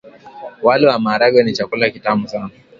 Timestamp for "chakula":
1.53-1.89